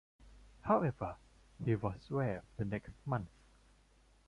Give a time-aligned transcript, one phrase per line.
[0.61, 1.15] However,
[1.63, 3.29] he was waived the next month.